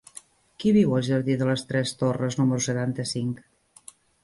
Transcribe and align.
Qui 0.61 0.71
viu 0.77 0.95
al 0.99 1.03
jardí 1.07 1.35
de 1.41 1.49
les 1.51 1.65
Tres 1.73 1.93
Torres 2.01 2.39
número 2.41 2.65
setanta-cinc? 2.71 3.47